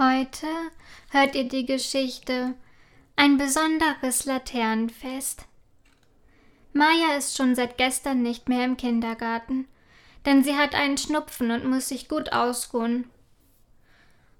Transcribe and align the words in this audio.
Heute 0.00 0.46
hört 1.10 1.34
ihr 1.34 1.44
die 1.44 1.66
Geschichte 1.66 2.54
Ein 3.16 3.36
besonderes 3.36 4.24
Laternenfest. 4.24 5.44
Maja 6.72 7.16
ist 7.18 7.36
schon 7.36 7.54
seit 7.54 7.76
gestern 7.76 8.22
nicht 8.22 8.48
mehr 8.48 8.64
im 8.64 8.78
Kindergarten, 8.78 9.68
denn 10.24 10.42
sie 10.42 10.56
hat 10.56 10.74
einen 10.74 10.96
Schnupfen 10.96 11.50
und 11.50 11.66
muss 11.66 11.90
sich 11.90 12.08
gut 12.08 12.32
ausruhen. 12.32 13.10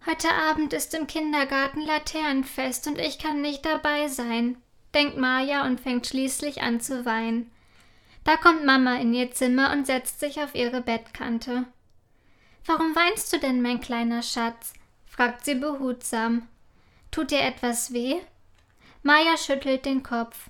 Heute 0.07 0.33
Abend 0.33 0.73
ist 0.73 0.95
im 0.95 1.07
Kindergarten 1.07 1.83
Laternenfest 1.83 2.87
und 2.87 2.99
ich 2.99 3.19
kann 3.19 3.43
nicht 3.43 3.67
dabei 3.67 4.09
sein, 4.09 4.57
denkt 4.95 5.19
Maja 5.19 5.67
und 5.67 5.79
fängt 5.79 6.07
schließlich 6.07 6.63
an 6.63 6.81
zu 6.81 7.05
weinen. 7.05 7.51
Da 8.25 8.39
kommt 8.39 8.65
Mama 8.65 8.97
in 8.97 9.13
ihr 9.13 9.31
Zimmer 9.31 9.73
und 9.73 9.85
setzt 9.85 10.21
sich 10.21 10.41
auf 10.41 10.55
ihre 10.55 10.81
Bettkante. 10.81 11.67
Warum 12.65 12.97
weinst 12.97 13.31
du 13.35 13.39
denn, 13.39 13.61
mein 13.61 13.83
kleiner 13.83 14.23
Schatz? 14.23 14.73
Fragt 15.21 15.45
sie 15.45 15.55
behutsam. 15.55 16.49
Tut 17.11 17.31
dir 17.31 17.43
etwas 17.43 17.93
weh? 17.93 18.23
Maja 19.03 19.37
schüttelt 19.37 19.85
den 19.85 20.03
Kopf. 20.03 20.49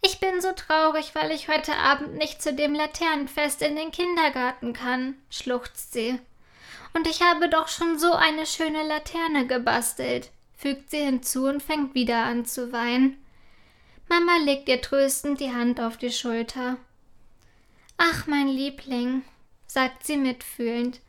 Ich 0.00 0.20
bin 0.20 0.40
so 0.40 0.52
traurig, 0.52 1.14
weil 1.14 1.30
ich 1.32 1.48
heute 1.48 1.76
Abend 1.76 2.14
nicht 2.14 2.40
zu 2.40 2.54
dem 2.54 2.72
Laternenfest 2.72 3.60
in 3.60 3.76
den 3.76 3.90
Kindergarten 3.90 4.72
kann, 4.72 5.16
schluchzt 5.28 5.92
sie. 5.92 6.18
Und 6.94 7.06
ich 7.06 7.20
habe 7.20 7.50
doch 7.50 7.68
schon 7.68 7.98
so 7.98 8.14
eine 8.14 8.46
schöne 8.46 8.84
Laterne 8.88 9.46
gebastelt, 9.46 10.30
fügt 10.56 10.90
sie 10.92 11.02
hinzu 11.02 11.44
und 11.48 11.62
fängt 11.62 11.94
wieder 11.94 12.24
an 12.24 12.46
zu 12.46 12.72
weinen. 12.72 13.22
Mama 14.08 14.38
legt 14.38 14.70
ihr 14.70 14.80
tröstend 14.80 15.40
die 15.40 15.52
Hand 15.52 15.78
auf 15.78 15.98
die 15.98 16.10
Schulter. 16.10 16.78
Ach, 17.98 18.26
mein 18.26 18.48
Liebling, 18.48 19.24
sagt 19.66 20.06
sie 20.06 20.16
mitfühlend, 20.16 21.00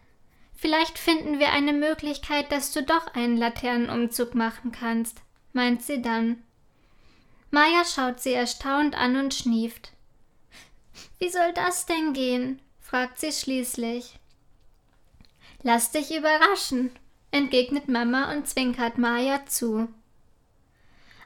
Vielleicht 0.60 0.98
finden 0.98 1.38
wir 1.38 1.52
eine 1.52 1.72
Möglichkeit, 1.72 2.52
dass 2.52 2.72
du 2.72 2.82
doch 2.82 3.14
einen 3.14 3.38
Laternenumzug 3.38 4.34
machen 4.34 4.72
kannst, 4.72 5.22
meint 5.54 5.84
sie 5.84 6.02
dann. 6.02 6.42
Maja 7.52 7.86
schaut 7.86 8.20
sie 8.20 8.34
erstaunt 8.34 8.98
an 8.98 9.16
und 9.18 9.36
schnieft. 9.36 9.92
Wie 11.20 11.30
soll 11.30 11.54
das 11.54 11.86
denn 11.86 12.14
gehen? 12.14 12.60
fragt 12.82 13.20
sie 13.20 13.32
schließlich. 13.32 14.18
Lass 15.62 15.92
dich 15.92 16.16
überraschen, 16.16 16.90
entgegnet 17.30 17.88
Mama 17.88 18.32
und 18.34 18.48
zwinkert 18.48 18.98
Maja 18.98 19.46
zu. 19.46 19.88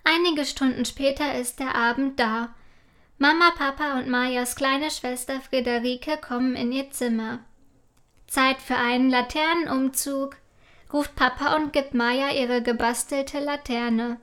Einige 0.04 0.46
Stunden 0.46 0.84
später 0.84 1.36
ist 1.36 1.60
der 1.60 1.76
Abend 1.76 2.20
da. 2.20 2.54
Mama, 3.18 3.52
Papa 3.52 3.98
und 3.98 4.10
Majas 4.10 4.56
kleine 4.56 4.92
Schwester 4.92 5.40
Friederike 5.40 6.18
kommen 6.18 6.56
in 6.56 6.72
ihr 6.74 6.92
Zimmer. 6.92 7.40
Zeit 8.32 8.62
für 8.62 8.78
einen 8.78 9.10
Laternenumzug, 9.10 10.38
ruft 10.94 11.18
Papa 11.18 11.54
und 11.58 11.74
gibt 11.74 11.94
Maya 11.94 12.30
ihre 12.30 12.62
gebastelte 12.62 13.42
Laterne. 13.42 14.22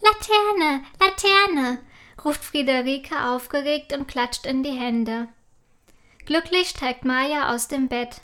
Laterne, 0.00 0.84
Laterne, 1.00 1.78
ruft 2.24 2.44
Friederike 2.44 3.24
aufgeregt 3.24 3.92
und 3.92 4.06
klatscht 4.06 4.46
in 4.46 4.62
die 4.62 4.78
Hände. 4.78 5.26
Glücklich 6.24 6.68
steigt 6.68 7.04
Maya 7.04 7.52
aus 7.52 7.66
dem 7.66 7.88
Bett. 7.88 8.20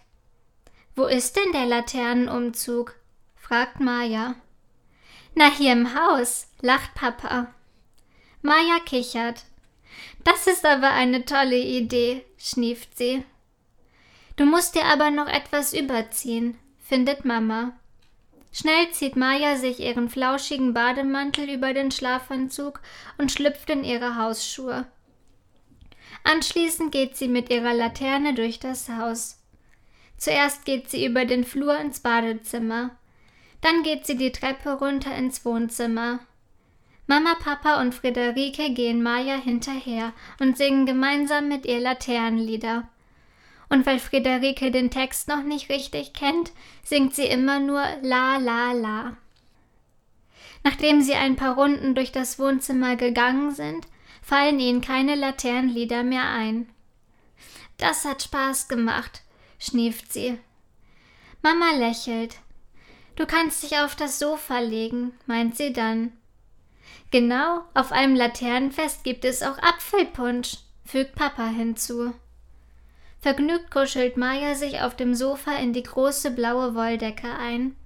Wo 0.94 1.06
ist 1.06 1.34
denn 1.34 1.50
der 1.52 1.66
Laternenumzug? 1.66 2.94
fragt 3.34 3.80
Maya. 3.80 4.36
Na, 5.34 5.50
hier 5.50 5.72
im 5.72 5.96
Haus, 5.96 6.46
lacht 6.60 6.94
Papa. 6.94 7.52
Maya 8.40 8.78
kichert. 8.86 9.46
Das 10.22 10.46
ist 10.46 10.64
aber 10.64 10.90
eine 10.90 11.24
tolle 11.24 11.58
Idee, 11.58 12.24
schnieft 12.38 12.96
sie. 12.96 13.24
Du 14.42 14.48
musst 14.48 14.74
dir 14.74 14.86
aber 14.86 15.12
noch 15.12 15.28
etwas 15.28 15.72
überziehen, 15.72 16.58
findet 16.80 17.24
Mama. 17.24 17.74
Schnell 18.50 18.90
zieht 18.90 19.14
Maja 19.14 19.54
sich 19.54 19.78
ihren 19.78 20.08
flauschigen 20.08 20.74
Bademantel 20.74 21.48
über 21.48 21.72
den 21.72 21.92
Schlafanzug 21.92 22.80
und 23.18 23.30
schlüpft 23.30 23.70
in 23.70 23.84
ihre 23.84 24.16
Hausschuhe. 24.16 24.88
Anschließend 26.24 26.90
geht 26.90 27.16
sie 27.16 27.28
mit 27.28 27.50
ihrer 27.50 27.72
Laterne 27.72 28.34
durch 28.34 28.58
das 28.58 28.88
Haus. 28.88 29.38
Zuerst 30.16 30.64
geht 30.64 30.90
sie 30.90 31.06
über 31.06 31.24
den 31.24 31.44
Flur 31.44 31.78
ins 31.78 32.00
Badezimmer. 32.00 32.90
Dann 33.60 33.84
geht 33.84 34.06
sie 34.06 34.16
die 34.16 34.32
Treppe 34.32 34.72
runter 34.72 35.14
ins 35.14 35.44
Wohnzimmer. 35.44 36.18
Mama, 37.06 37.36
Papa 37.36 37.80
und 37.80 37.94
Friederike 37.94 38.74
gehen 38.74 39.04
Maja 39.04 39.36
hinterher 39.36 40.12
und 40.40 40.58
singen 40.58 40.84
gemeinsam 40.84 41.46
mit 41.46 41.64
ihr 41.64 41.78
Laternenlieder. 41.78 42.88
Und 43.72 43.86
weil 43.86 43.98
Friederike 43.98 44.70
den 44.70 44.90
Text 44.90 45.28
noch 45.28 45.42
nicht 45.42 45.70
richtig 45.70 46.12
kennt, 46.12 46.52
singt 46.84 47.14
sie 47.14 47.24
immer 47.24 47.58
nur 47.58 47.82
La 48.02 48.36
La 48.36 48.72
La. 48.72 49.16
Nachdem 50.62 51.00
sie 51.00 51.14
ein 51.14 51.36
paar 51.36 51.54
Runden 51.54 51.94
durch 51.94 52.12
das 52.12 52.38
Wohnzimmer 52.38 52.96
gegangen 52.96 53.50
sind, 53.50 53.86
fallen 54.20 54.60
ihnen 54.60 54.82
keine 54.82 55.14
Laternenlieder 55.14 56.02
mehr 56.02 56.28
ein. 56.28 56.68
Das 57.78 58.04
hat 58.04 58.22
Spaß 58.22 58.68
gemacht, 58.68 59.22
schnieft 59.58 60.12
sie. 60.12 60.38
Mama 61.40 61.70
lächelt. 61.70 62.36
Du 63.16 63.24
kannst 63.24 63.62
dich 63.62 63.78
auf 63.78 63.96
das 63.96 64.18
Sofa 64.18 64.58
legen, 64.58 65.14
meint 65.24 65.56
sie 65.56 65.72
dann. 65.72 66.12
Genau, 67.10 67.62
auf 67.72 67.90
einem 67.90 68.16
Laternenfest 68.16 69.02
gibt 69.02 69.24
es 69.24 69.42
auch 69.42 69.56
Apfelpunsch, 69.62 70.58
fügt 70.84 71.14
Papa 71.14 71.46
hinzu. 71.46 72.12
Vergnügt 73.22 73.70
kuschelt 73.70 74.16
Maya 74.16 74.56
sich 74.56 74.80
auf 74.80 74.96
dem 74.96 75.14
Sofa 75.14 75.52
in 75.52 75.72
die 75.72 75.84
große 75.84 76.32
blaue 76.32 76.74
Wolldecke 76.74 77.32
ein. 77.32 77.76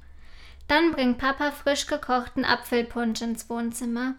Dann 0.66 0.92
bringt 0.92 1.18
Papa 1.18 1.52
frisch 1.52 1.86
gekochten 1.86 2.46
Apfelpunsch 2.46 3.20
ins 3.20 3.50
Wohnzimmer. 3.50 4.14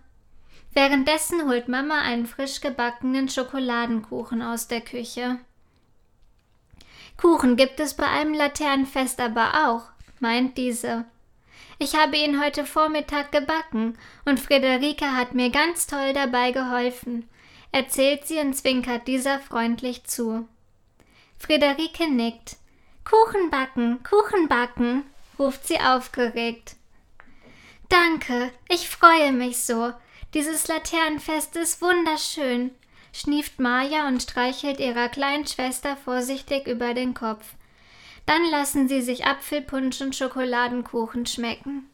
Währenddessen 0.74 1.50
holt 1.50 1.68
Mama 1.70 2.02
einen 2.02 2.28
frisch 2.28 2.62
gebackenen 2.62 3.30
Schokoladenkuchen 3.30 4.44
aus 4.44 4.68
der 4.68 4.82
Küche. 4.82 5.40
Kuchen 7.18 7.56
gibt 7.56 7.80
es 7.80 7.96
bei 7.96 8.06
einem 8.06 8.36
Laternenfest 8.36 9.20
aber 9.20 9.68
auch, 9.68 9.90
meint 10.20 10.56
diese. 10.56 11.06
Ich 11.80 11.96
habe 11.96 12.16
ihn 12.16 12.40
heute 12.40 12.64
Vormittag 12.64 13.32
gebacken 13.32 13.98
und 14.26 14.40
Friederike 14.40 15.16
hat 15.16 15.34
mir 15.34 15.50
ganz 15.50 15.88
toll 15.88 16.14
dabei 16.14 16.52
geholfen, 16.52 17.28
erzählt 17.72 18.28
sie 18.28 18.38
und 18.38 18.54
zwinkert 18.54 19.08
dieser 19.08 19.40
freundlich 19.40 20.04
zu. 20.04 20.48
Friederike 21.38 22.10
nickt. 22.10 22.58
Kuchen 23.04 23.50
backen, 23.50 24.04
Kuchen 24.04 24.48
backen, 24.48 25.04
ruft 25.40 25.66
sie 25.66 25.80
aufgeregt. 25.80 26.76
Danke, 27.90 28.52
ich 28.68 28.90
freue 28.90 29.32
mich 29.32 29.60
so. 29.60 29.94
Dieses 30.34 30.68
Laternenfest 30.68 31.56
ist 31.56 31.82
wunderschön, 31.82 32.72
schnieft 33.14 33.60
Maja 33.60 34.08
und 34.08 34.22
streichelt 34.22 34.80
ihrer 34.80 35.08
kleinen 35.08 35.48
Schwester 35.48 35.96
vorsichtig 35.96 36.68
über 36.68 36.94
den 36.94 37.14
Kopf. 37.14 37.46
Dann 38.26 38.44
lassen 38.52 38.90
sie 38.90 39.02
sich 39.02 39.26
Apfelpunsch 39.26 40.02
und 40.02 40.16
Schokoladenkuchen 40.16 41.26
schmecken. 41.26 41.90